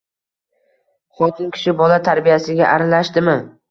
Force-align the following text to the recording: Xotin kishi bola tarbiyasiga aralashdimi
Xotin 1.21 1.53
kishi 1.59 1.77
bola 1.85 2.03
tarbiyasiga 2.11 2.71
aralashdimi 2.75 3.43